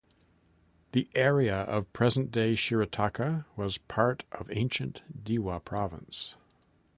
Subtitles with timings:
[0.93, 6.33] The area of present-day Shirataka was part of ancient Dewa Province.